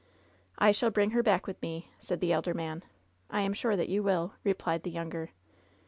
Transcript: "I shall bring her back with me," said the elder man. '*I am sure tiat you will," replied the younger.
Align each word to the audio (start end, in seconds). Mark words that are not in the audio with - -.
"I 0.57 0.71
shall 0.71 0.89
bring 0.89 1.11
her 1.11 1.21
back 1.21 1.45
with 1.45 1.61
me," 1.61 1.91
said 1.99 2.21
the 2.21 2.31
elder 2.31 2.55
man. 2.55 2.81
'*I 3.29 3.41
am 3.41 3.53
sure 3.53 3.73
tiat 3.77 3.87
you 3.87 4.01
will," 4.01 4.33
replied 4.43 4.81
the 4.81 4.89
younger. 4.89 5.29